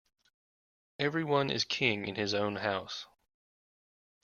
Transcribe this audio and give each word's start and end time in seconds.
Every 0.97 1.23
one 1.23 1.51
is 1.51 1.63
king 1.63 2.07
in 2.07 2.15
his 2.15 2.33
own 2.33 2.55
house. 2.55 3.05